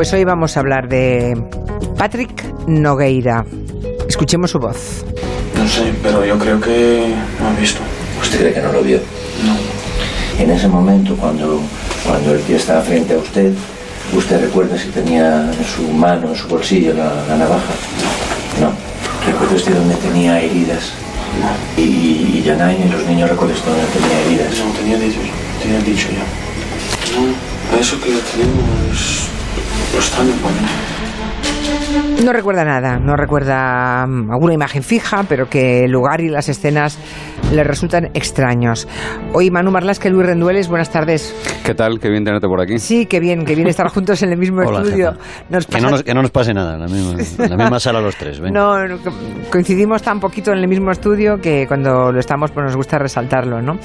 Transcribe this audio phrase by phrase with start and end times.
[0.00, 1.36] Pues hoy vamos a hablar de
[1.98, 3.44] Patrick Nogueira.
[4.08, 5.04] Escuchemos su voz.
[5.54, 7.82] No sé, pero yo creo que no ha visto.
[8.22, 8.96] ¿Usted cree que no lo vio?
[9.44, 10.42] No.
[10.42, 11.60] En ese momento, cuando,
[12.06, 13.52] cuando el tío estaba frente a usted,
[14.16, 17.74] ¿usted recuerda si tenía en su mano, en su bolsillo, la, la navaja?
[18.58, 18.72] No.
[19.30, 20.94] ¿Recuerda usted dónde tenía heridas?
[21.42, 21.82] No.
[21.82, 24.64] Y, y Yanay y los niños recuerdan dónde tenía heridas.
[24.64, 25.20] No, tenía dicho,
[25.62, 27.20] tenía dicho ya.
[27.20, 29.29] No, eso que tenemos
[29.92, 30.99] lo están poniendo.
[32.24, 36.48] No recuerda nada, no recuerda mm, alguna imagen fija, pero que el lugar y las
[36.50, 36.98] escenas
[37.52, 38.86] le resultan extraños.
[39.32, 41.34] Hoy Manu Marlasque, Luis Rendueles, buenas tardes.
[41.64, 41.98] ¿Qué tal?
[41.98, 42.78] Qué bien tenerte por aquí.
[42.78, 45.12] Sí, qué bien, qué bien estar juntos en el mismo Hola, estudio.
[45.48, 47.80] Nos Que, no nos, que no nos pase nada, en la misma, en la misma
[47.80, 48.38] sala los tres.
[48.38, 48.60] venga.
[48.60, 49.10] No, no, co-
[49.50, 53.62] coincidimos tan poquito en el mismo estudio que cuando lo estamos pues nos gusta resaltarlo,
[53.62, 53.78] ¿no?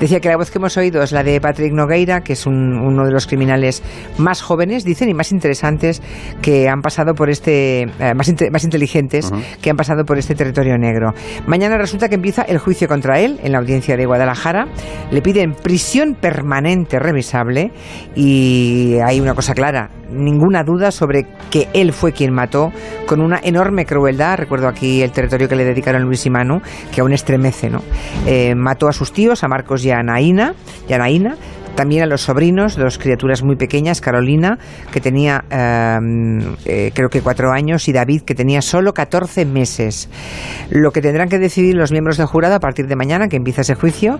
[0.00, 2.78] Decía que la voz que hemos oído es la de Patrick Nogueira, que es un-
[2.80, 3.82] uno de los criminales
[4.18, 6.02] más jóvenes, dicen, y más interesantes
[6.40, 9.30] que han pasado por este, eh, más, inte- más inteligentes
[9.60, 11.12] que han pasado por este territorio negro.
[11.46, 14.66] Mañana resulta que empieza el juicio contra él en la audiencia de Guadalajara.
[15.10, 17.72] Le piden prisión permanente revisable
[18.14, 22.72] y hay una cosa clara, ninguna duda sobre que él fue quien mató
[23.06, 24.36] con una enorme crueldad.
[24.38, 26.60] Recuerdo aquí el territorio que le dedicaron Luis y Manu,
[26.94, 27.82] que aún estremece, ¿no?
[28.26, 30.54] Eh, mató a sus tíos, a Marcos y a Anaína,
[30.88, 31.36] y a Anaína,
[31.74, 34.58] también a los sobrinos, dos criaturas muy pequeñas, Carolina,
[34.90, 35.98] que tenía eh,
[36.64, 40.08] eh, creo que cuatro años, y David, que tenía solo 14 meses.
[40.70, 43.62] Lo que tendrán que decidir los miembros del jurado a partir de mañana, que empieza
[43.62, 44.18] ese juicio,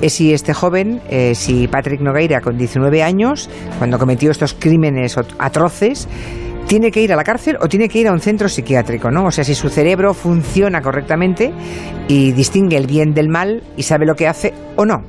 [0.00, 5.16] es si este joven, eh, si Patrick Nogueira, con 19 años, cuando cometió estos crímenes
[5.38, 6.08] atroces,
[6.66, 9.26] tiene que ir a la cárcel o tiene que ir a un centro psiquiátrico, ¿no?
[9.26, 11.52] O sea, si su cerebro funciona correctamente
[12.08, 15.02] y distingue el bien del mal y sabe lo que hace o no.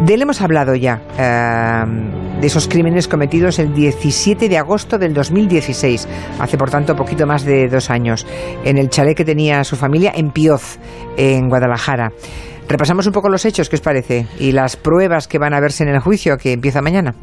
[0.00, 5.12] De él hemos hablado ya, eh, de esos crímenes cometidos el 17 de agosto del
[5.12, 8.24] 2016, hace por tanto poquito más de dos años,
[8.64, 10.78] en el chalet que tenía su familia en Pioz,
[11.16, 12.12] en Guadalajara.
[12.68, 14.26] Repasamos un poco los hechos, ¿qué os parece?
[14.38, 17.14] Y las pruebas que van a verse en el juicio que empieza mañana.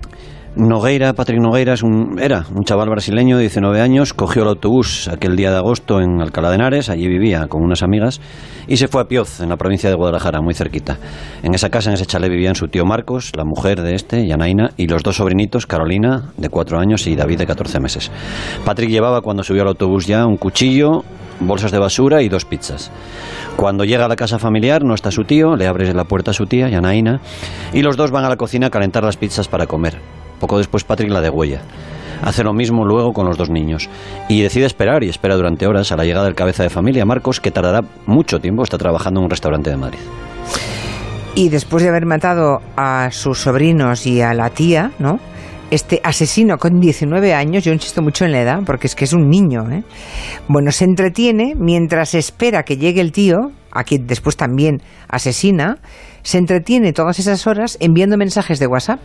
[0.55, 5.09] Nogueira, Patrick Nogueira, es un, era un chaval brasileño de 19 años, cogió el autobús
[5.09, 8.21] aquel día de agosto en Alcalá de Henares, allí vivía con unas amigas,
[8.65, 10.97] y se fue a Pioz, en la provincia de Guadalajara, muy cerquita.
[11.43, 14.71] En esa casa, en ese chalet, vivían su tío Marcos, la mujer de este, Yanaina,
[14.77, 18.09] y los dos sobrinitos, Carolina, de 4 años, y David, de 14 meses.
[18.63, 21.03] Patrick llevaba, cuando subió al autobús ya, un cuchillo,
[21.41, 22.91] bolsas de basura y dos pizzas.
[23.57, 26.33] Cuando llega a la casa familiar, no está su tío, le abre la puerta a
[26.33, 27.19] su tía, Yanaina,
[27.73, 29.99] y los dos van a la cocina a calentar las pizzas para comer.
[30.39, 31.61] Poco después Patrick la degüella.
[32.21, 33.89] Hace lo mismo luego con los dos niños.
[34.29, 37.39] Y decide esperar y espera durante horas a la llegada del cabeza de familia, Marcos,
[37.39, 39.99] que tardará mucho tiempo, está trabajando en un restaurante de Madrid.
[41.35, 45.19] Y después de haber matado a sus sobrinos y a la tía, ¿no?
[45.69, 49.13] Este asesino con 19 años, yo insisto mucho en la edad, porque es que es
[49.13, 49.83] un niño, ¿eh?
[50.47, 55.79] Bueno, se entretiene mientras espera que llegue el tío, a quien después también asesina,
[56.25, 58.99] se entretiene todas esas horas enviando mensajes de WhatsApp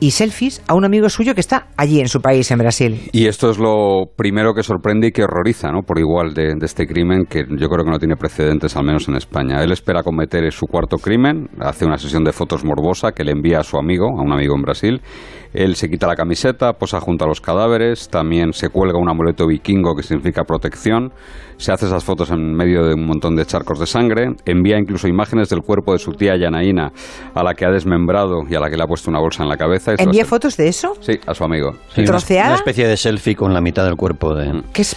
[0.00, 3.00] y selfies a un amigo suyo que está allí en su país, en Brasil.
[3.12, 5.82] Y esto es lo primero que sorprende y que horroriza, ¿no?
[5.82, 9.08] Por igual de, de este crimen que yo creo que no tiene precedentes, al menos
[9.08, 9.62] en España.
[9.62, 13.60] Él espera cometer su cuarto crimen, hace una sesión de fotos morbosa que le envía
[13.60, 15.00] a su amigo, a un amigo en Brasil.
[15.54, 19.46] Él se quita la camiseta, posa junto a los cadáveres, también se cuelga un amuleto
[19.46, 21.12] vikingo que significa protección,
[21.56, 25.06] se hace esas fotos en medio de un montón de charcos de sangre, envía incluso
[25.06, 26.90] imágenes del cuerpo de su tía Yanaína,
[27.34, 29.48] a la que ha desmembrado y a la que le ha puesto una bolsa en
[29.48, 29.92] la cabeza.
[29.96, 30.94] ¿Envía fotos de eso?
[31.00, 31.70] Sí, a su amigo.
[31.94, 32.00] Sí.
[32.00, 32.46] Una- ¿Troceada?
[32.48, 34.60] Una especie de selfie con la mitad del cuerpo de...
[34.72, 34.96] Que es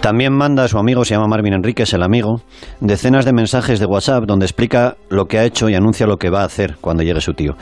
[0.00, 2.40] También manda a su amigo, se llama Marvin Enríquez, el amigo,
[2.80, 6.30] decenas de mensajes de WhatsApp donde explica lo que ha hecho y anuncia lo que
[6.30, 7.54] va a hacer cuando llegue su tío.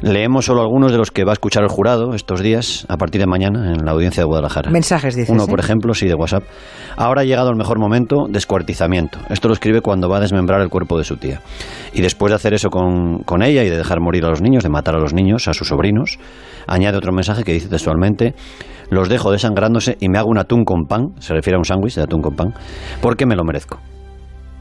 [0.00, 3.20] Leemos solo algunos de los que va a escuchar el jurado estos días, a partir
[3.20, 4.70] de mañana, en la audiencia de Guadalajara.
[4.70, 5.30] mensajes, dices.
[5.30, 5.46] Uno, ¿eh?
[5.48, 6.44] por ejemplo, sí, de WhatsApp.
[6.96, 9.18] Ahora ha llegado el mejor momento, descuartizamiento.
[9.30, 11.40] Esto lo escribe cuando va a desmembrar el cuerpo de su tía.
[11.92, 14.62] Y después de hacer eso con, con ella y de dejar morir a los niños,
[14.62, 16.18] de matar a los niños, a sus sobrinos,
[16.66, 18.34] añade otro mensaje que dice textualmente,
[18.90, 21.96] los dejo desangrándose y me hago un atún con pan, se refiere a un sándwich
[21.96, 22.54] de atún con pan,
[23.00, 23.80] porque me lo merezco.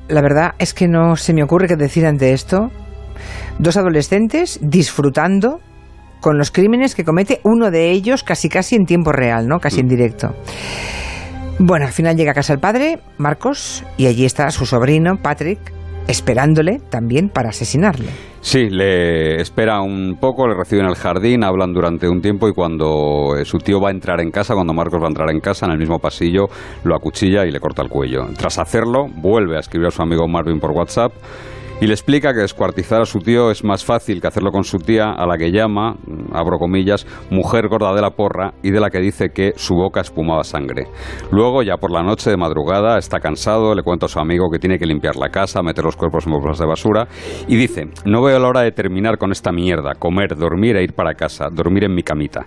[0.08, 2.70] La verdad es que no se me ocurre que decir ante esto
[3.60, 5.60] dos adolescentes disfrutando
[6.22, 9.60] con los crímenes que comete uno de ellos casi casi en tiempo real, ¿no?
[9.60, 10.34] Casi en directo.
[11.60, 15.60] Bueno, al final llega a casa el padre, Marcos, y allí está su sobrino, Patrick,
[16.08, 18.10] esperándole también para asesinarle.
[18.42, 22.54] Sí, le espera un poco, le recibe en el jardín, hablan durante un tiempo y
[22.54, 25.40] cuando eh, su tío va a entrar en casa, cuando Marcos va a entrar en
[25.40, 26.46] casa, en el mismo pasillo,
[26.84, 28.26] lo acuchilla y le corta el cuello.
[28.36, 31.14] Tras hacerlo, vuelve a escribir a su amigo Marvin por WhatsApp
[31.82, 34.78] y le explica que descuartizar a su tío es más fácil que hacerlo con su
[34.78, 38.80] tía, a la que llama, mm, abro comillas, mujer gorda de la porra y de
[38.80, 40.88] la que dice que su boca espumaba sangre.
[41.32, 44.60] Luego, ya por la noche de madrugada, está cansado, le cuenta a su amigo que
[44.60, 47.08] tiene que limpiar la casa, meter los cuerpos en bolsas de basura
[47.48, 50.94] y dice, no veo la hora de terminar con esta mierda, comer, dormir e ir
[50.94, 52.46] para casa, dormir en mi camita.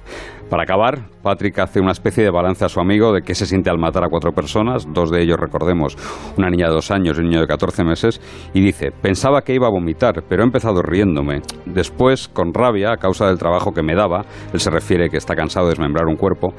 [0.51, 3.71] Para acabar, Patrick hace una especie de balance a su amigo de qué se siente
[3.71, 5.97] al matar a cuatro personas, dos de ellos, recordemos,
[6.37, 8.21] una niña de dos años y un niño de 14 meses,
[8.53, 11.41] y dice, pensaba que iba a vomitar, pero he empezado riéndome.
[11.65, 15.35] Después, con rabia, a causa del trabajo que me daba, él se refiere que está
[15.35, 16.53] cansado de desmembrar un cuerpo,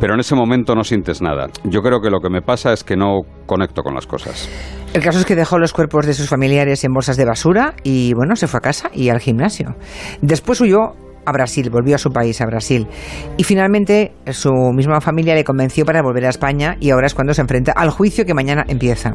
[0.00, 1.48] pero en ese momento no sientes nada.
[1.64, 4.48] Yo creo que lo que me pasa es que no conecto con las cosas.
[4.92, 8.12] El caso es que dejó los cuerpos de sus familiares en bolsas de basura y
[8.14, 9.76] bueno, se fue a casa y al gimnasio.
[10.20, 10.94] Después huyó
[11.30, 12.86] a Brasil, volvió a su país, a Brasil.
[13.36, 17.32] Y finalmente su misma familia le convenció para volver a España y ahora es cuando
[17.34, 19.14] se enfrenta al juicio que mañana empieza.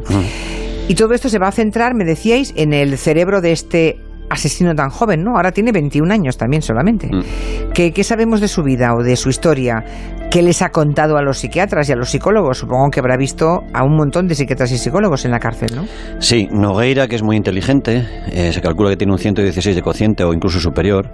[0.88, 4.00] Y todo esto se va a centrar, me decíais, en el cerebro de este
[4.30, 5.36] asesino tan joven, ¿no?
[5.36, 7.08] Ahora tiene 21 años también solamente.
[7.08, 7.72] Mm.
[7.74, 9.84] ¿Qué, ¿Qué sabemos de su vida o de su historia?
[10.32, 12.58] ¿Qué les ha contado a los psiquiatras y a los psicólogos?
[12.58, 15.86] Supongo que habrá visto a un montón de psiquiatras y psicólogos en la cárcel, ¿no?
[16.20, 20.26] Sí, Nogueira, que es muy inteligente, eh, se calcula que tiene un 116 de cociente
[20.26, 21.10] o incluso superior,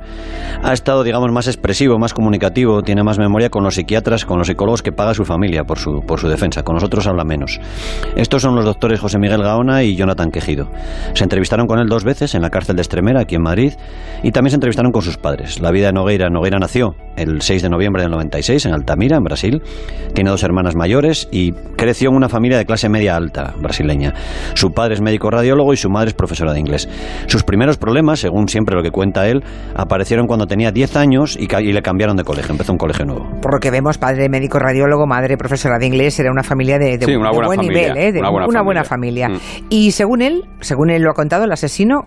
[0.64, 4.48] ha estado, digamos, más expresivo, más comunicativo, tiene más memoria con los psiquiatras, con los
[4.48, 6.64] psicólogos que paga su familia por su, por su defensa.
[6.64, 7.60] Con nosotros habla menos.
[8.16, 10.68] Estos son los doctores José Miguel Gaona y Jonathan Quejido.
[11.14, 13.74] Se entrevistaron con él dos veces en la cárcel de Extremera, aquí en Madrid,
[14.22, 15.60] y también se entrevistaron con sus padres.
[15.60, 19.24] La vida de Nogueira, Nogueira nació el 6 de noviembre del 96 en Altamira, en
[19.24, 19.62] Brasil.
[20.14, 24.14] Tiene dos hermanas mayores y creció en una familia de clase media alta brasileña.
[24.54, 26.88] Su padre es médico radiólogo y su madre es profesora de inglés.
[27.26, 29.44] Sus primeros problemas, según siempre lo que cuenta él,
[29.76, 33.28] aparecieron cuando tenía 10 años y, y le cambiaron de colegio, empezó un colegio nuevo.
[33.42, 37.00] Por lo que vemos, padre médico radiólogo, madre profesora de inglés, era una familia de,
[37.00, 38.12] de- Sí, una de buena buen familia, nivel, ¿eh?
[38.12, 39.26] de una buena buena familia.
[39.28, 39.66] familia.
[39.70, 42.04] Y según él, según él lo ha contado, el asesino,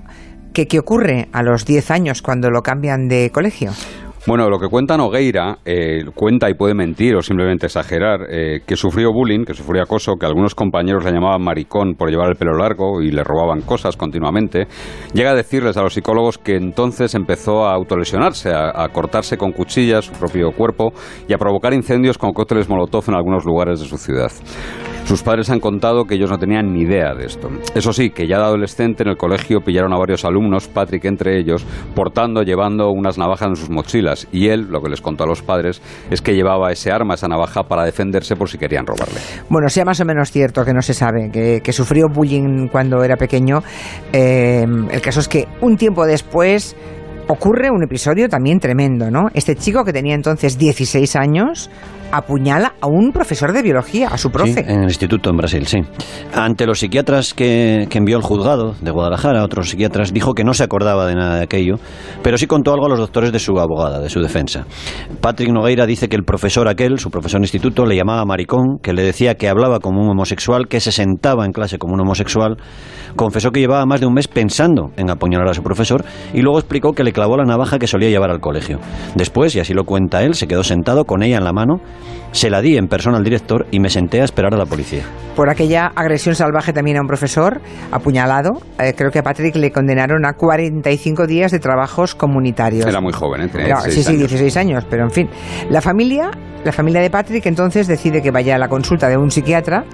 [0.55, 3.73] ¿qué, qué ocurre a los 10 años cuando lo cambian de colegio?
[4.27, 8.75] Bueno, lo que cuenta Nogueira, eh, cuenta y puede mentir o simplemente exagerar, eh, que
[8.75, 12.57] sufrió bullying, que sufrió acoso, que algunos compañeros le llamaban maricón por llevar el pelo
[12.57, 14.67] largo y le robaban cosas continuamente.
[15.13, 19.53] Llega a decirles a los psicólogos que entonces empezó a autolesionarse, a, a cortarse con
[19.53, 20.95] cuchillas su propio cuerpo
[21.29, 24.33] y a provocar incendios con cócteles molotov en algunos lugares de su ciudad.
[25.05, 27.51] Sus padres han contado que ellos no tenían ni idea de esto.
[27.75, 31.39] Eso sí, que ya de adolescente en el colegio pillaron a varios alumnos, Patrick entre
[31.39, 31.65] ellos,
[31.95, 34.27] portando, llevando unas navajas en sus mochilas.
[34.33, 37.29] Y él, lo que les contó a los padres, es que llevaba ese arma, esa
[37.29, 39.21] navaja, para defenderse por si querían robarle.
[39.51, 43.17] Bueno, sea más o menos cierto que no se sabe, que, sufrió bullying cuando era
[43.17, 43.63] pequeño.
[44.13, 46.77] eh, el caso es que un tiempo después
[47.29, 49.29] ocurre un episodio también tremendo, ¿no?
[49.35, 51.71] Este chico que tenía entonces 16 años
[52.17, 54.53] apuñala a un profesor de biología, a su profe.
[54.53, 55.81] Sí, en el instituto en Brasil, sí.
[56.35, 60.55] Ante los psiquiatras que, que envió el juzgado de Guadalajara, otros psiquiatras, dijo que no
[60.55, 61.77] se acordaba de nada de aquello,
[62.23, 64.67] pero sí contó algo a los doctores de su abogada, de su defensa.
[65.21, 68.93] Patrick Nogueira dice que el profesor aquel, su profesor de instituto, le llamaba maricón, que
[68.93, 72.57] le decía que hablaba como un homosexual, que se sentaba en clase como un homosexual.
[73.17, 76.59] Confesó que llevaba más de un mes pensando en apuñalar a su profesor y luego
[76.59, 78.79] explicó que le clavó la navaja que solía llevar al colegio.
[79.15, 81.81] Después, y así lo cuenta él, se quedó sentado con ella en la mano,
[82.33, 85.03] se la di en persona al director y me senté a esperar a la policía.
[85.37, 87.61] Por aquella agresión salvaje también a un profesor
[87.93, 92.87] apuñalado, eh, creo que a Patrick le condenaron a 45 días de trabajos comunitarios.
[92.87, 93.49] Era muy joven, ¿eh?
[93.49, 94.31] Tenía Era- 16 sí, sí, años.
[94.31, 95.29] 16 años, pero en fin.
[95.71, 96.31] La familia,
[96.65, 99.85] la familia de Patrick entonces decide que vaya a la consulta de un psiquiatra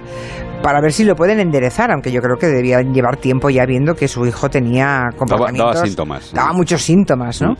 [0.61, 3.95] para ver si lo pueden enderezar, aunque yo creo que debía llevar tiempo ya viendo
[3.95, 5.75] que su hijo tenía comportamientos...
[5.75, 6.33] daba síntomas.
[6.33, 7.55] Daba muchos síntomas, ¿no?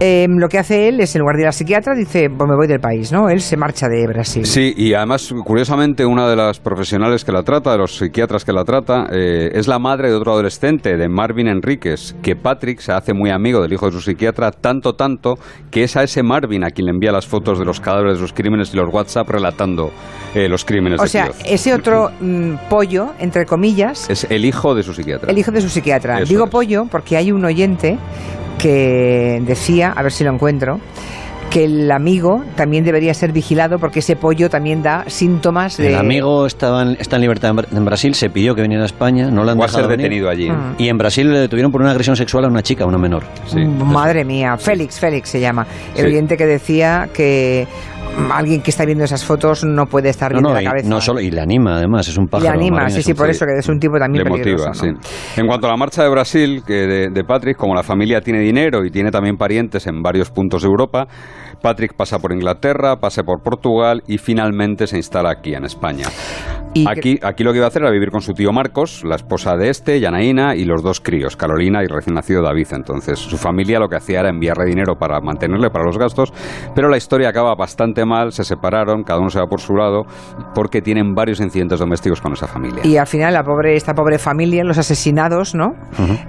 [0.00, 2.56] Eh, lo que hace él es, en lugar de ir al psiquiatra, dice, pues me
[2.56, 3.28] voy del país, ¿no?
[3.28, 4.44] Él se marcha de Brasil.
[4.44, 8.52] Sí, y además, curiosamente, una de las profesionales que la trata, de los psiquiatras que
[8.52, 12.92] la trata, eh, es la madre de otro adolescente, de Marvin Enríquez, que Patrick se
[12.92, 15.38] hace muy amigo del hijo de su psiquiatra, tanto, tanto,
[15.70, 18.20] que es a ese Marvin a quien le envía las fotos de los cadáveres de
[18.20, 19.90] sus crímenes y los WhatsApp relatando
[20.34, 22.10] eh, los crímenes O de sea, ese otro
[22.54, 25.30] mm, pollo, entre comillas, Es el hijo de su psiquiatra.
[25.30, 26.18] el hijo de su psiquiatra.
[26.20, 26.50] Eso Digo es.
[26.50, 27.98] pollo porque hay un oyente
[28.58, 30.80] que decía, a ver si lo encuentro,
[31.50, 35.88] que el amigo también debería ser vigilado porque ese pollo también da síntomas de...
[35.88, 38.84] El amigo estaba en- está en libertad en Bra- en Brasil, se pidió que viniera
[38.84, 40.04] a España, no lo han Va a dejado ser venir.
[40.04, 40.48] detenido allí.
[40.48, 40.74] Mm.
[40.78, 43.24] Y en Brasil le detuvieron por una agresión sexual a una chica, a una menor.
[43.46, 43.58] Sí.
[43.64, 45.66] Madre mía, Félix, Félix se llama.
[45.96, 46.06] El Sí.
[46.06, 47.99] oyente que decía que mm,
[48.32, 50.88] alguien que está viendo esas fotos no puede estar No, bien no, la cabeza.
[50.88, 52.52] no solo, y le anima además, es un Y le pájaro.
[52.58, 54.68] anima, sí, sí, por eso que es un tipo también Le peligroso.
[54.68, 55.00] motiva, ¿no?
[55.02, 55.40] sí.
[55.40, 58.40] En cuanto a la marcha de Brasil, que de, de Patrick, como la familia tiene
[58.40, 61.06] dinero y tiene también parientes en varios puntos de Europa,
[61.62, 66.06] Patrick pasa por Inglaterra, pasa por Portugal y finalmente se instala aquí en España.
[66.72, 69.16] ¿Y Aquí, aquí lo que iba a hacer era vivir con su tío Marcos, la
[69.16, 72.68] esposa de este, Yanaína, y los dos críos, Carolina y recién nacido David.
[72.72, 76.32] Entonces, su familia lo que hacía era enviarle dinero para mantenerle para los gastos,
[76.74, 80.04] pero la historia acaba bastante mal, se separaron, cada uno se va por su lado,
[80.54, 82.82] porque tienen varios incidentes domésticos con esa familia.
[82.84, 85.72] Y al final la pobre, esta pobre familia, los asesinados, ¿no?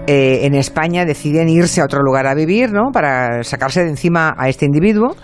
[0.08, 2.92] Eh, en España deciden irse a otro lugar a vivir, ¿no?
[2.92, 5.16] Para sacarse de encima a este individuo,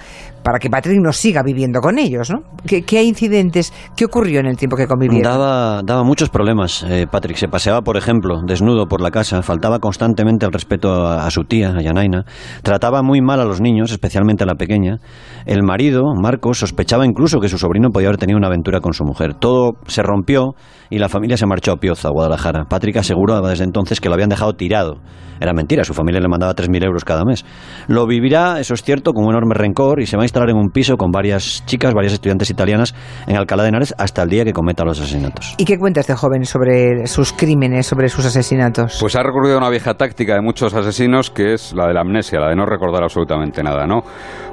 [0.48, 2.38] para que Patrick no siga viviendo con ellos, ¿no?
[2.66, 5.30] ¿Qué, qué incidentes, qué ocurrió en el tiempo que convivieron?
[5.30, 6.86] Daba, daba muchos problemas.
[6.88, 11.26] eh, Patrick se paseaba, por ejemplo, desnudo por la casa, faltaba constantemente el respeto a,
[11.28, 12.24] a su tía, a Yanaina,
[12.64, 15.00] trataba muy mal a los niños, especialmente a la pequeña.
[15.46, 19.04] El marido, Marcos, sospechaba incluso que su sobrino podía haber tenido una aventura con su
[19.04, 19.34] mujer.
[19.34, 20.54] Todo se rompió
[20.90, 22.64] y la familia se marchó a Pioza, a Guadalajara.
[22.70, 25.02] Patrick aseguraba desde entonces que lo habían dejado tirado.
[25.40, 27.46] Era mentira, su familia le mandaba 3.000 euros cada mes.
[27.88, 30.70] Lo vivirá, eso es cierto, con un enorme rencor y se va a en un
[30.70, 32.96] piso con varias chicas, varias estudiantes italianas
[33.28, 35.56] en Alcalá de Henares hasta el día que cometa los asesinatos.
[35.58, 38.98] ¿Y qué cuenta este joven sobre sus crímenes, sobre sus asesinatos?
[39.00, 42.02] Pues ha recurrido a una vieja táctica de muchos asesinos que es la de la
[42.02, 44.02] amnesia, la de no recordar absolutamente nada, ¿no?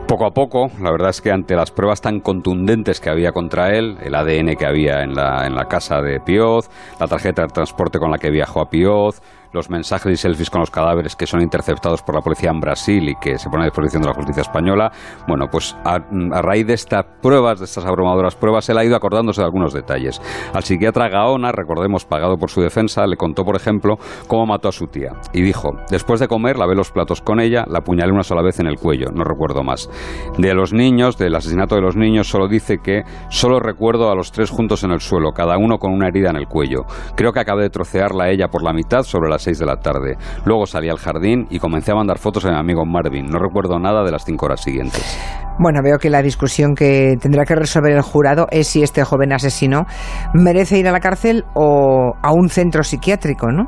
[0.07, 3.71] Poco a poco, la verdad es que ante las pruebas tan contundentes que había contra
[3.71, 6.69] él, el ADN que había en la, en la casa de Pioz,
[7.01, 9.23] la tarjeta de transporte con la que viajó a Pioz,
[9.55, 13.09] los mensajes y selfies con los cadáveres que son interceptados por la policía en Brasil
[13.09, 14.91] y que se ponen a disposición de la justicia española.
[15.29, 18.97] Bueno, pues a, a raíz de estas pruebas, de estas abrumadoras pruebas, él ha ido
[18.97, 20.21] acordándose de algunos detalles.
[20.53, 23.97] Al psiquiatra Gaona, recordemos, pagado por su defensa, le contó, por ejemplo,
[24.27, 25.13] cómo mató a su tía.
[25.33, 28.59] Y dijo, después de comer, lavé los platos con ella, la apuñalé una sola vez
[28.59, 29.89] en el cuello, no recuerdo más.
[30.37, 34.33] De los niños, del asesinato de los niños, solo dice que solo recuerdo a los
[34.33, 36.87] tres juntos en el suelo, cada uno con una herida en el cuello.
[37.15, 39.77] Creo que acabé de trocearla a ella por la mitad sobre las 6 de la
[39.77, 40.17] tarde.
[40.45, 43.27] Luego salí al jardín y comencé a mandar fotos a mi amigo Marvin.
[43.27, 45.44] No recuerdo nada de las cinco horas siguientes.
[45.59, 49.33] Bueno, veo que la discusión que tendrá que resolver el jurado es si este joven
[49.33, 49.87] asesino
[50.35, 53.67] merece ir a la cárcel o a un centro psiquiátrico, ¿no?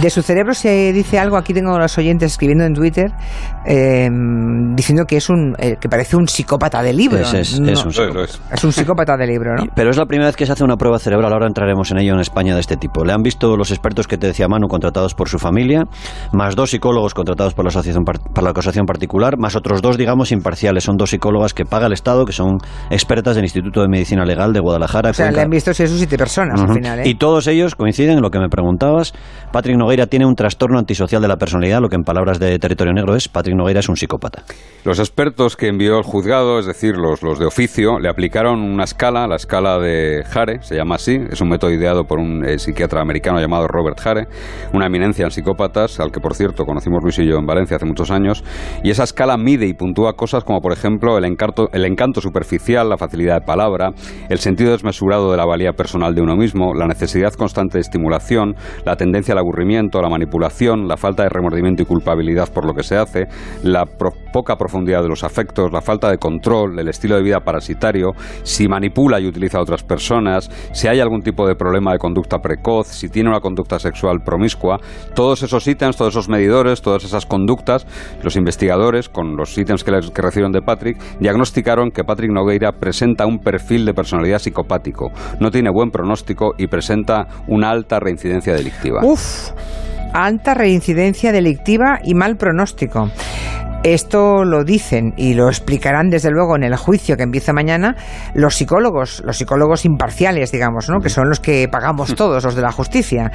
[0.00, 3.12] De su cerebro se dice algo, aquí tengo a los oyentes escribiendo en Twitter,
[3.66, 4.08] eh,
[4.74, 7.18] diciendo que es un, eh, que parece un psicópata de libro.
[7.18, 7.90] Es- es- No, es un
[8.70, 8.74] es.
[8.74, 9.64] psicópata de libro, ¿no?
[9.74, 12.14] Pero es la primera vez que se hace una prueba cerebral, ahora entraremos en ello
[12.14, 13.04] en España de este tipo.
[13.04, 15.84] Le han visto los expertos que te decía Manu contratados por su familia,
[16.32, 20.32] más dos psicólogos contratados por la asociación para la acusación particular, más otros dos, digamos,
[20.32, 20.84] imparciales.
[20.84, 22.58] Son dos psicólogas que paga el Estado, que son
[22.90, 25.10] expertas del Instituto de Medicina Legal de Guadalajara.
[25.10, 25.36] O sea, Cuenca.
[25.38, 26.74] le han visto seis o siete personas al Ujú.
[26.74, 27.08] final, ¿eh?
[27.08, 29.14] Y todos ellos coinciden en lo que me preguntabas.
[29.52, 32.92] Patrick Nogueira tiene un trastorno antisocial de la personalidad, lo que en palabras de Territorio
[32.92, 34.42] Negro es Patrick Nogueira es un psicópata.
[34.84, 38.84] Los expertos que envió el juzgado, es decir, los, los de oficio, le aplicaron una
[38.84, 42.58] escala, la escala de Hare, se llama así, es un método ideado por un eh,
[42.58, 44.26] psiquiatra americano llamado Robert Hare,
[44.74, 47.86] una eminencia en psicópatas, al que por cierto conocimos Luis y yo en Valencia hace
[47.86, 48.44] muchos años,
[48.82, 52.88] y esa escala mide y puntúa cosas como por ejemplo el encanto, el encanto superficial,
[52.88, 53.90] la facilidad de palabra,
[54.28, 58.54] el sentido desmesurado de la valía personal de uno mismo, la necesidad constante de estimulación,
[58.84, 62.82] la tendencia al aburrimiento, la manipulación, la falta de remordimiento y culpabilidad por lo que
[62.82, 63.26] se hace,
[63.62, 67.40] la pro- poca profundidad de los afectos, la falta de control, el estilo de vida
[67.40, 71.98] parasitario, si manipula y utiliza a otras personas, si hay algún tipo de problema de
[71.98, 74.78] conducta precoz, si tiene una conducta sexual promiscua,
[75.14, 77.86] todos esos ítems, todos esos medidores, todas esas conductas,
[78.22, 82.72] los investigadores, con los ítems que, les- que recibieron de Patrick, diagnosticaron que Patrick Nogueira
[82.72, 88.54] presenta un perfil de personalidad psicopático, no tiene buen pronóstico y presenta una alta reincidencia
[88.54, 89.00] delictiva.
[89.04, 89.50] Uf,
[90.12, 93.10] alta reincidencia delictiva y mal pronóstico.
[93.84, 97.94] Esto lo dicen y lo explicarán desde luego en el juicio que empieza mañana
[98.34, 101.00] los psicólogos, los psicólogos imparciales, digamos, ¿no?
[101.00, 103.30] que son los que pagamos todos, los de la justicia.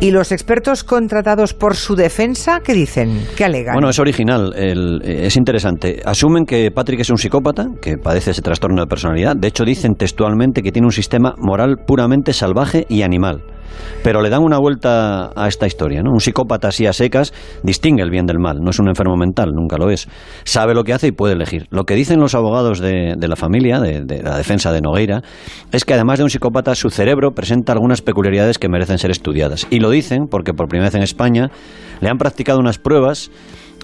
[0.00, 3.20] Y los expertos contratados por su defensa, ¿qué dicen?
[3.36, 3.74] ¿Qué alegan?
[3.74, 6.00] Bueno, es original, el- eh, es interesante.
[6.06, 9.36] Asumen que Patrick es un psicópata, que padece ese trastorno de personalidad.
[9.36, 13.42] De hecho, dicen textualmente que tiene un sistema moral puramente salvaje y animal.
[14.02, 16.10] Pero le dan una vuelta a esta historia, ¿no?
[16.10, 19.50] Un psicópata así a secas distingue el bien del mal, no es un enfermo mental,
[19.52, 20.08] nunca lo es.
[20.44, 21.66] Sabe lo que hace y puede elegir.
[21.70, 25.22] Lo que dicen los abogados de, la familia, de, de la defensa de Nogueira,
[25.72, 29.66] es que además de un psicópata, su cerebro presenta algunas peculiaridades que merecen ser estudiadas.
[29.70, 31.50] Y lo dicen porque por primera vez en España
[32.00, 33.30] le han practicado unas pruebas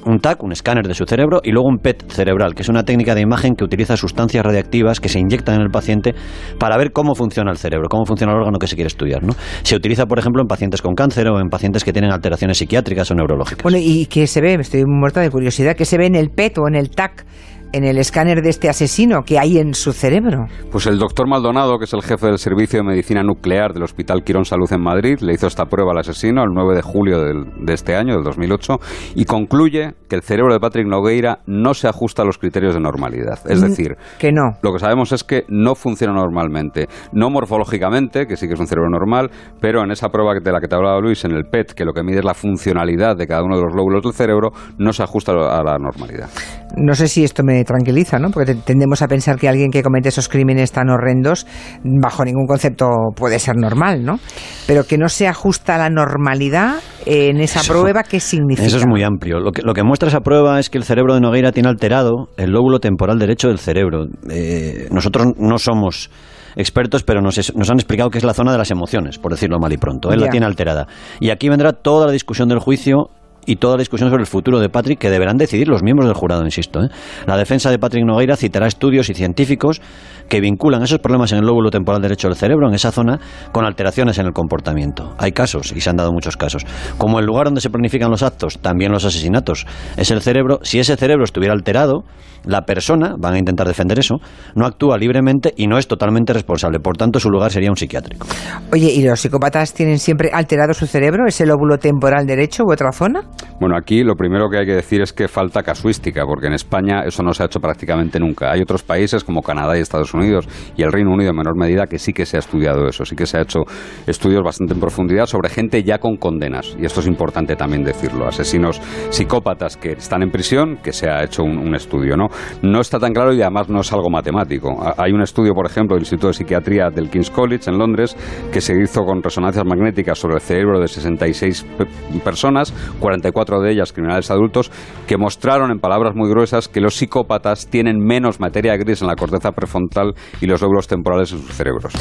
[0.04, 2.84] un TAC, un escáner de su cerebro, y luego un PET cerebral, que es una
[2.84, 6.14] técnica de imagen que utiliza sustancias radiactivas que se inyectan en el paciente
[6.58, 9.22] para ver cómo funciona el cerebro, cómo funciona el órgano que se quiere estudiar.
[9.22, 9.34] ¿no?
[9.62, 13.10] Se utiliza, por ejemplo, en pacientes con cáncer o en pacientes que tienen alteraciones psiquiátricas
[13.10, 13.62] o neurológicas.
[13.62, 14.54] Bueno, ¿y qué se ve?
[14.54, 15.76] Estoy muerta de curiosidad.
[15.76, 17.24] ¿Qué se ve en el PET o en el TAC?
[17.72, 20.46] En el escáner de este asesino que hay en su cerebro?
[20.70, 24.22] Pues el doctor Maldonado, que es el jefe del Servicio de Medicina Nuclear del Hospital
[24.24, 27.72] Quirón Salud en Madrid, le hizo esta prueba al asesino el 9 de julio de
[27.74, 28.76] este año, del 2008,
[29.16, 32.80] y concluye que el cerebro de Patrick Nogueira no se ajusta a los criterios de
[32.80, 33.38] normalidad.
[33.46, 34.56] Es Mm, decir, Que no.
[34.62, 36.86] lo que sabemos es que no funciona normalmente.
[37.12, 40.60] No morfológicamente, que sí que es un cerebro normal, pero en esa prueba de la
[40.60, 43.26] que te hablaba Luis, en el PET, que lo que mide es la funcionalidad de
[43.26, 46.28] cada uno de los lóbulos del cerebro, no se ajusta a la normalidad.
[46.76, 48.30] No sé si esto me tranquiliza, ¿no?
[48.30, 51.46] Porque te- tendemos a pensar que alguien que comete esos crímenes tan horrendos,
[51.82, 54.18] bajo ningún concepto puede ser normal, ¿no?
[54.66, 58.66] Pero que no se ajusta a la normalidad en esa Eso- prueba, ¿qué significa?
[58.66, 59.40] Eso es muy amplio.
[59.40, 62.28] Lo que, lo que muestra esa prueba es que el cerebro de Nogueira tiene alterado
[62.36, 64.06] el lóbulo temporal derecho del cerebro.
[64.30, 66.10] Eh, nosotros no somos
[66.54, 69.32] expertos, pero nos, es- nos han explicado que es la zona de las emociones, por
[69.32, 70.10] decirlo mal y pronto.
[70.12, 70.86] Él la tiene alterada.
[71.20, 73.10] Y aquí vendrá toda la discusión del juicio
[73.48, 76.14] y toda la discusión sobre el futuro de Patrick que deberán decidir los miembros del
[76.14, 76.84] jurado, insisto.
[76.84, 76.90] ¿eh?
[77.26, 79.80] La defensa de Patrick Nogueira citará estudios y científicos
[80.28, 83.18] que vinculan esos problemas en el lóbulo temporal derecho del cerebro, en esa zona,
[83.50, 85.14] con alteraciones en el comportamiento.
[85.16, 86.66] Hay casos, y se han dado muchos casos.
[86.98, 90.60] Como el lugar donde se planifican los actos, también los asesinatos, es el cerebro.
[90.62, 92.04] Si ese cerebro estuviera alterado,
[92.48, 94.16] la persona, van a intentar defender eso,
[94.54, 96.80] no actúa libremente y no es totalmente responsable.
[96.80, 98.26] Por tanto, su lugar sería un psiquiátrico.
[98.72, 102.90] Oye, ¿y los psicópatas tienen siempre alterado su cerebro, ese lóbulo temporal derecho u otra
[102.90, 103.20] zona?
[103.60, 107.02] Bueno, aquí lo primero que hay que decir es que falta casuística, porque en España
[107.04, 108.50] eso no se ha hecho prácticamente nunca.
[108.50, 111.86] Hay otros países como Canadá y Estados Unidos y el Reino Unido en menor medida
[111.86, 113.60] que sí que se ha estudiado eso, sí que se ha hecho
[114.06, 116.74] estudios bastante en profundidad sobre gente ya con condenas.
[116.80, 118.26] Y esto es importante también decirlo.
[118.26, 122.28] Asesinos psicópatas que están en prisión, que se ha hecho un, un estudio, ¿no?
[122.62, 124.76] No está tan claro y además no es algo matemático.
[124.82, 128.16] Ha- Hay un estudio, por ejemplo, del Instituto de Psiquiatría del King's College en Londres
[128.52, 131.86] que se hizo con resonancias magnéticas sobre el cerebro de 66 pe-
[132.24, 134.70] personas, 44 de ellas criminales adultos,
[135.06, 139.16] que mostraron en palabras muy gruesas que los psicópatas tienen menos materia gris en la
[139.16, 141.92] corteza prefrontal y los lóbulos temporales en sus cerebros.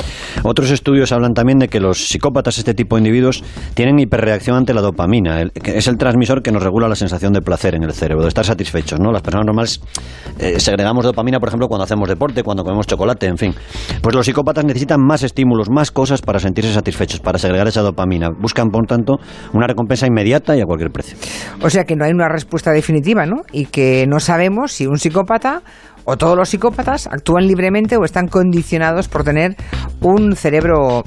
[0.44, 4.74] Otros estudios hablan también de que los psicópatas, este tipo de individuos, tienen hiperreacción ante
[4.74, 7.94] la dopamina, que es el transmisor que nos regula la sensación de placer en el
[7.94, 9.00] cerebro, de estar satisfechos.
[9.00, 9.12] ¿no?
[9.12, 9.82] Las personas normales
[10.39, 13.53] eh, segregamos dopamina, por ejemplo, cuando hacemos deporte, cuando comemos chocolate, en fin.
[14.01, 18.29] Pues los psicópatas necesitan más estímulos, más cosas para sentirse satisfechos, para segregar esa dopamina.
[18.29, 19.17] Buscan, por tanto,
[19.53, 21.17] una recompensa inmediata y a cualquier precio.
[21.62, 23.41] O sea que no hay una respuesta definitiva, ¿no?
[23.51, 25.62] Y que no sabemos si un psicópata
[26.10, 29.58] o todos los psicópatas actúan libremente o están condicionados por tener
[30.00, 31.03] un cerebro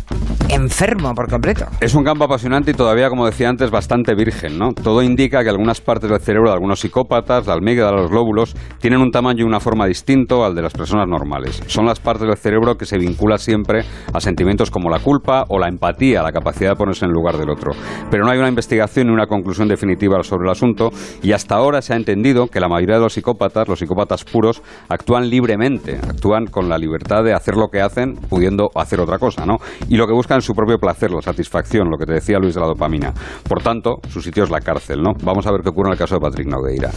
[0.51, 1.64] enfermo por completo.
[1.81, 4.72] Es un campo apasionante y todavía, como decía antes, bastante virgen, ¿no?
[4.72, 9.01] Todo indica que algunas partes del cerebro de algunos psicópatas, la amígdala, los lóbulos, tienen
[9.01, 11.62] un tamaño y una forma distinto al de las personas normales.
[11.66, 15.59] Son las partes del cerebro que se vincula siempre a sentimientos como la culpa o
[15.59, 17.72] la empatía, la capacidad de ponerse en lugar del otro.
[18.11, 20.90] Pero no hay una investigación ni una conclusión definitiva sobre el asunto
[21.22, 24.62] y hasta ahora se ha entendido que la mayoría de los psicópatas, los psicópatas puros,
[24.90, 29.46] actúan libremente, actúan con la libertad de hacer lo que hacen pudiendo hacer otra cosa,
[29.46, 29.57] ¿no?
[29.88, 32.55] Y lo que buscan es su propio placer, la satisfacción, lo que te decía Luis
[32.55, 33.14] de la dopamina.
[33.48, 35.12] Por tanto, su sitio es la cárcel, ¿no?
[35.22, 36.90] Vamos a ver qué ocurre en el caso de Patrick Nogueira.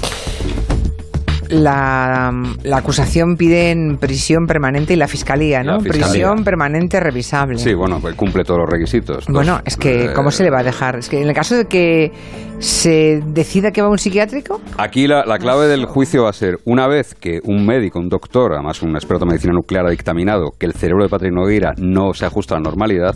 [1.53, 2.31] La,
[2.63, 5.73] la acusación pide en prisión permanente y la fiscalía, ¿no?
[5.73, 6.07] La fiscalía.
[6.07, 7.57] Prisión permanente revisable.
[7.57, 9.25] Sí, bueno, pues cumple todos los requisitos.
[9.27, 10.97] Bueno, es que, ¿cómo eh, se le va a dejar?
[10.97, 12.11] Es que en el caso de que
[12.59, 16.33] se decida que va a un psiquiátrico, Aquí la, la clave del juicio va a
[16.33, 19.89] ser, una vez que un médico, un doctor, además un experto en medicina nuclear ha
[19.91, 23.15] dictaminado que el cerebro de Patrick Nogueira no se ajusta a la normalidad,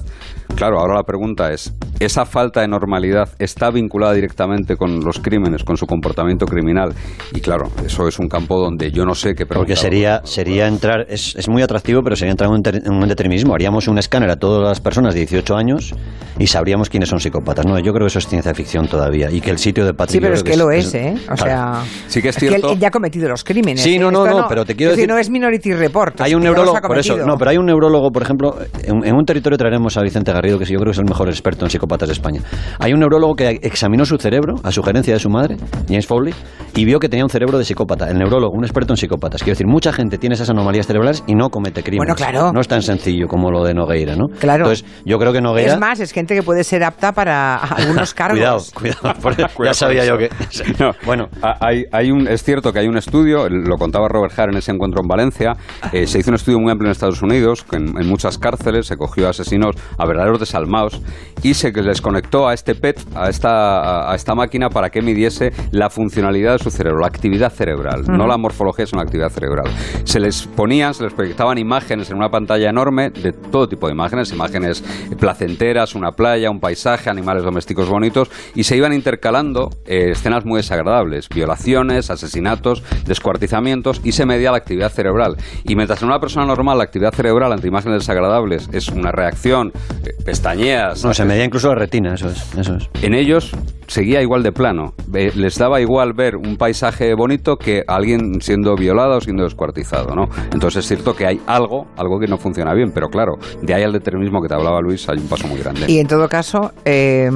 [0.56, 5.64] claro, ahora la pregunta es, ¿esa falta de normalidad está vinculada directamente con los crímenes,
[5.64, 6.94] con su comportamiento criminal?
[7.34, 9.58] Y claro, eso es un campo donde yo no sé qué preguntar.
[9.58, 12.94] Porque sería, sería entrar, es, es muy atractivo, pero sería entrar en un, ter- en
[12.94, 13.54] un determinismo.
[13.54, 15.94] Haríamos un escáner a todas las personas de 18 años
[16.40, 17.66] y sabríamos quiénes son psicópatas.
[17.66, 20.14] No, yo creo que eso es ciencia ficción todavía y que el sitio de Patrick...
[20.14, 21.16] sí, pero es que lo es, ¿eh?
[21.32, 21.82] O claro.
[21.82, 22.72] sea, Sí que es él- cierto.
[22.74, 23.82] él ya ha cometido los crímenes.
[23.82, 24.00] Sí, ¿eh?
[24.00, 26.22] no, no, no, pero te quiero decir- no es Minority Report.
[26.22, 29.26] Hay un neurólogo, por eso, no, pero hay un neurólogo, por ejemplo, en, en un
[29.26, 32.08] territorio traeremos a Vicente Garrido, que yo creo que es el mejor experto en psicópatas
[32.10, 32.42] de España.
[32.80, 36.34] Hay un neurólogo que examinó su cerebro, a sugerencia de su madre, James Foley,
[36.76, 38.10] y vio que tenía un cerebro de psicópata.
[38.18, 39.44] El neurólogo, un experto en psicópatas.
[39.44, 42.16] Quiero decir, mucha gente tiene esas anomalías cerebrales y no comete crímenes.
[42.16, 42.52] Bueno, claro.
[42.52, 44.26] No es tan sencillo como lo de Nogueira, ¿no?
[44.40, 44.64] Claro.
[44.66, 45.74] Entonces, yo creo que Nogueira...
[45.74, 48.72] Es más, es gente que puede ser apta para algunos cargos.
[48.74, 50.30] Cuidado, cuidado, ya sabía yo que...
[50.80, 54.34] No, Bueno, ha- hay, hay un, es cierto que hay un estudio, lo contaba Robert
[54.40, 55.54] Hare en ese encuentro en Valencia,
[55.94, 58.88] eh, se hizo un estudio muy amplio en Estados Unidos, que en, en muchas cárceles
[58.88, 61.02] se cogió a asesinos, a verdaderos desalmados,
[61.44, 65.02] y se les conectó a este PET, a esta, a, a esta máquina, para que
[65.04, 67.97] midiese la funcionalidad de su cerebro, la actividad cerebral.
[68.04, 69.66] Cerebral, no la morfología, sino la actividad cerebral.
[70.04, 73.94] Se les ponían, se les proyectaban imágenes en una pantalla enorme de todo tipo de
[73.94, 74.84] imágenes, imágenes
[75.20, 80.58] placenteras, una playa, un paisaje, animales domésticos bonitos, y se iban intercalando eh, escenas muy
[80.58, 85.36] desagradables, violaciones, asesinatos, descuartizamientos, y se medía la actividad cerebral.
[85.64, 89.72] Y mientras en una persona normal la actividad cerebral ante imágenes desagradables es una reacción,
[90.06, 91.04] eh, pestañeas...
[91.04, 92.56] No, se medía incluso la retina, eso es.
[92.58, 92.90] Eso es.
[93.02, 93.52] En ellos
[93.88, 94.94] seguía igual de plano.
[95.14, 100.16] Eh, Les daba igual ver un paisaje bonito que alguien siendo violado o siendo descuartizado,
[100.16, 100.30] ¿no?
[100.52, 103.84] Entonces es cierto que hay algo, algo que no funciona bien, pero claro, de ahí
[103.84, 105.86] al determinismo que te hablaba Luis hay un paso muy grande.
[105.88, 107.30] Y en todo caso, eh,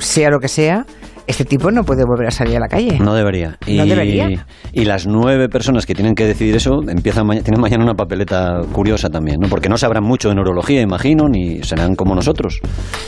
[0.00, 0.84] sea lo que sea,
[1.26, 2.98] este tipo no puede volver a salir a la calle.
[2.98, 3.58] No debería.
[3.66, 4.46] Y, No debería.
[4.72, 8.60] Y las nueve personas que tienen que decidir eso empiezan ma- tienen mañana una papeleta
[8.72, 9.48] curiosa también, ¿no?
[9.48, 12.60] Porque no sabrán mucho de neurología, imagino, ni serán como nosotros.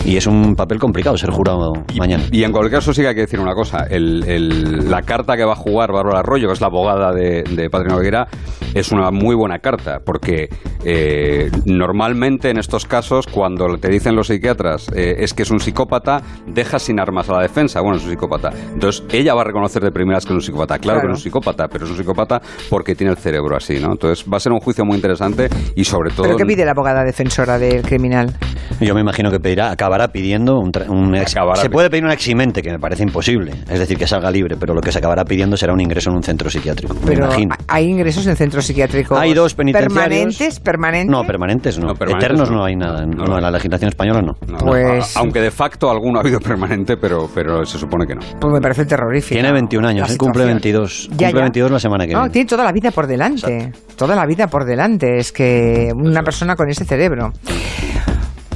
[0.04, 2.24] Y es un papel complicado ser jurado mañana.
[2.32, 5.36] Y en cualquier caso sí que hay que decir una cosa, el- el- la carta
[5.36, 8.28] que va a jugar Bárbara Arroyo, que es la abogada de, de Patrick Noguera,
[8.74, 10.48] es una muy buena carta, porque
[10.84, 15.60] eh, normalmente en estos casos, cuando te dicen los psiquiatras eh, es que es un
[15.60, 18.50] psicópata, deja sin armas a la defensa, bueno, es un psicópata.
[18.72, 21.18] Entonces ella va a reconocer de primeras que es un psicópata, claro, que no es
[21.20, 22.40] un psicópata, pero es un psicópata
[22.70, 23.92] porque tiene el cerebro así, ¿no?
[23.92, 26.24] Entonces va a ser un juicio muy interesante y sobre todo...
[26.24, 28.34] ¿Pero qué pide la abogada defensora del criminal?
[28.80, 32.04] Yo me imagino que pedirá, acabará pidiendo un, tra- un ex- Acabará se puede pedir
[32.04, 34.98] un eximente, que me parece imposible, es decir, que salga libre, pero lo que se
[34.98, 37.54] acabará pidiendo será un ingreso en un centro psiquiátrico, me Pero imagino.
[37.68, 39.18] hay ingresos en centros psiquiátricos.
[39.18, 39.96] Hay dos penitenciarios.
[39.96, 40.60] ¿Permanentes?
[40.60, 41.10] ¿Permanentes?
[41.10, 41.86] No, permanentes no.
[41.88, 42.56] No, permanentes Eternos no.
[42.58, 43.06] no, hay nada.
[43.06, 43.36] No, No, no.
[43.36, 44.34] en la legislación española no.
[44.58, 48.20] Pues- aunque de facto alguno ha habido permanente, pero, pero se supone que no.
[48.40, 49.34] Pues me parece terrorífico.
[49.34, 50.18] Tiene 21 años, La ¿eh?
[50.18, 50.60] cumple situación.
[50.62, 51.08] 22.
[51.10, 51.42] Ya, cumple ya.
[51.44, 52.32] 22 la semana que No, viene.
[52.32, 53.72] tiene toda la vida por delante.
[53.96, 55.18] Toda la vida por delante.
[55.18, 57.32] Es que una persona con ese cerebro.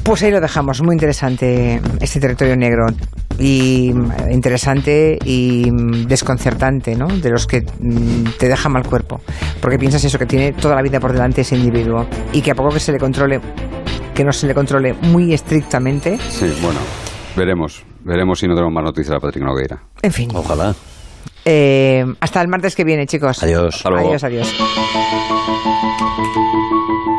[0.03, 0.81] Pues ahí lo dejamos.
[0.81, 2.87] Muy interesante este territorio negro.
[3.39, 7.07] Y mm, interesante y mm, desconcertante, ¿no?
[7.07, 9.21] De los que mm, te deja mal cuerpo.
[9.61, 12.07] Porque piensas eso, que tiene toda la vida por delante ese individuo.
[12.33, 13.39] Y que a poco que se le controle,
[14.13, 16.17] que no se le controle muy estrictamente.
[16.29, 16.79] Sí, bueno,
[17.35, 17.83] veremos.
[18.03, 19.81] Veremos si no tenemos más noticias de Patrick Nogueira.
[20.01, 20.29] En fin.
[20.33, 20.73] Ojalá.
[21.45, 23.41] Eh, hasta el martes que viene, chicos.
[23.43, 23.75] Adiós.
[23.75, 24.07] Hasta luego.
[24.09, 24.55] Adiós, adiós.